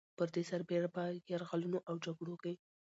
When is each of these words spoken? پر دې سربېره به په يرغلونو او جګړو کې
پر 0.17 0.27
دې 0.35 0.43
سربېره 0.51 0.89
به 0.89 0.93
په 0.95 1.03
يرغلونو 1.31 1.79
او 1.89 1.95
جګړو 2.05 2.35
کې 2.43 2.53